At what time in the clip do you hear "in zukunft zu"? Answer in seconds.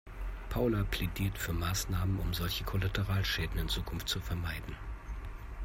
3.59-4.19